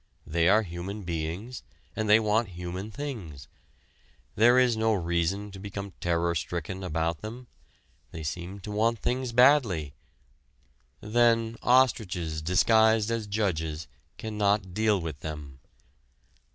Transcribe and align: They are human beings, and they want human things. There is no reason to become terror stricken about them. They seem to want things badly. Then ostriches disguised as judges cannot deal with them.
They 0.25 0.49
are 0.49 0.63
human 0.63 1.03
beings, 1.03 1.61
and 1.95 2.09
they 2.09 2.19
want 2.19 2.47
human 2.57 2.89
things. 2.89 3.47
There 4.33 4.57
is 4.57 4.75
no 4.75 4.93
reason 4.95 5.51
to 5.51 5.59
become 5.59 5.93
terror 6.01 6.33
stricken 6.33 6.83
about 6.83 7.21
them. 7.21 7.45
They 8.09 8.23
seem 8.23 8.61
to 8.61 8.71
want 8.71 8.97
things 8.97 9.31
badly. 9.31 9.93
Then 11.01 11.55
ostriches 11.61 12.41
disguised 12.41 13.11
as 13.11 13.27
judges 13.27 13.87
cannot 14.17 14.73
deal 14.73 14.99
with 14.99 15.19
them. 15.19 15.59